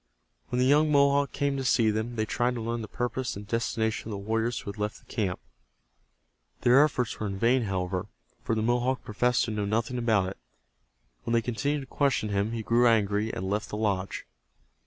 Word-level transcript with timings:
When 0.49 0.57
the 0.57 0.65
young 0.65 0.91
Mohawk 0.91 1.31
came 1.31 1.57
to 1.57 1.63
see 1.63 1.91
them 1.91 2.15
they 2.15 2.25
tried 2.25 2.55
to 2.55 2.61
learn 2.61 2.81
the 2.81 2.87
purpose 2.87 3.35
and 3.35 3.47
destination 3.47 4.07
of 4.07 4.13
the 4.13 4.17
warriors 4.17 4.59
who 4.61 4.71
had 4.71 4.79
left 4.79 4.97
the 4.97 5.05
camp. 5.05 5.39
Their 6.61 6.83
efforts 6.83 7.19
were 7.19 7.27
in 7.27 7.37
vain, 7.37 7.65
however, 7.65 8.07
for 8.43 8.55
the 8.55 8.63
Mohawk 8.63 9.03
professed 9.03 9.45
to 9.45 9.51
know 9.51 9.65
nothing 9.65 9.99
about 9.99 10.29
it. 10.29 10.37
When 11.23 11.33
they 11.35 11.41
continued 11.43 11.81
to 11.81 11.85
question 11.85 12.29
him 12.29 12.51
he 12.53 12.63
grew 12.63 12.87
angry, 12.87 13.31
and 13.31 13.47
left 13.47 13.69
the 13.69 13.77
lodge. 13.77 14.25